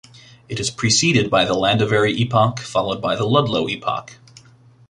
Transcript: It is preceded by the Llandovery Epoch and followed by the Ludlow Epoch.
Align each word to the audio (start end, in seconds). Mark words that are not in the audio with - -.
It 0.49 0.59
is 0.59 0.71
preceded 0.71 1.29
by 1.29 1.45
the 1.45 1.53
Llandovery 1.53 2.17
Epoch 2.21 2.57
and 2.57 2.67
followed 2.67 3.03
by 3.03 3.15
the 3.15 3.23
Ludlow 3.27 3.67
Epoch. 3.67 4.17